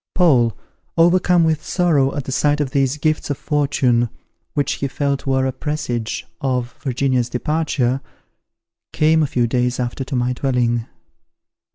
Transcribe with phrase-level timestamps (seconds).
[0.15, 0.57] Paul,
[0.97, 4.09] overcome with sorrow at the sight of these gifts of fortune,
[4.55, 8.01] which he felt were a presage of Virginia's departure,
[8.93, 10.87] came a few days after to my dwelling.